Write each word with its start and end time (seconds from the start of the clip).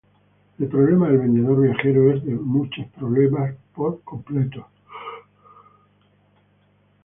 El 0.57 0.67
problema 0.67 1.09
del 1.09 1.19
vendedor 1.19 1.61
viajero 1.61 2.11
es 2.11 2.23
uno 2.23 2.31
de 2.39 2.43
muchos 2.43 2.87
problemas 2.97 3.53
P-completos. 3.75 4.65